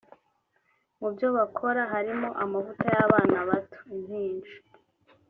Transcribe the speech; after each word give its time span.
Mu 0.99 1.07
byo 1.13 1.27
bakora 1.37 1.81
harimo; 1.93 2.29
amavuta 2.43 2.85
y’Abana 2.95 3.37
bato 3.49 3.79
(impinja) 3.93 4.55